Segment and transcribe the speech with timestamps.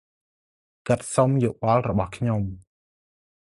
[0.87, 2.41] គាត់សុំយោបល់របស់ខ្ញុំ។